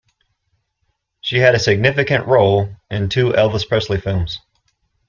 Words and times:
She 1.21 1.37
had 1.37 1.53
a 1.53 1.59
significant 1.59 2.25
role 2.25 2.75
in 2.89 3.07
two 3.09 3.33
Elvis 3.33 3.67
Presley 3.67 4.01
films. 4.01 4.39